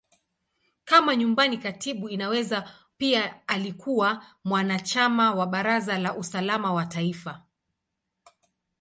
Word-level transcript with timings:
Kama 0.85 1.15
Nyumbani 1.15 1.57
Katibu, 1.57 2.09
Inaweza 2.09 2.69
pia 2.97 3.47
alikuwa 3.47 4.25
mwanachama 4.43 5.33
wa 5.35 5.47
Baraza 5.47 5.97
la 5.97 6.13
Usalama 6.15 6.73
wa 6.73 6.85
Taifa. 6.85 7.43